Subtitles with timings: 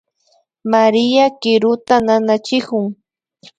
[0.71, 2.85] María kiruta nanachikun